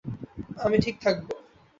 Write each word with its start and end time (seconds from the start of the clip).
আমি 0.57 0.77
ঠিক 0.79 0.95
থাকব। 1.01 1.27